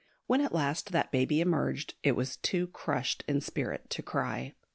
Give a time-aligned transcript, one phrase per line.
[0.25, 4.55] When at last that baby emerged, it was too crushed in spirit to cry.